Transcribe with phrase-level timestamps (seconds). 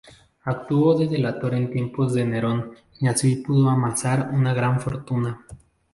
[0.45, 5.45] Actuó de delator en tiempos de Nerón y así pudo amasar una gran fortuna.